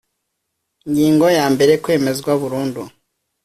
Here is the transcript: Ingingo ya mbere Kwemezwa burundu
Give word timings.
Ingingo 0.87 1.25
ya 1.37 1.45
mbere 1.53 1.73
Kwemezwa 1.83 2.31
burundu 2.41 2.81